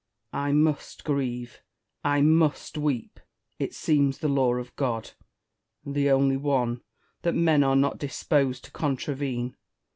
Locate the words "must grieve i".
0.51-2.21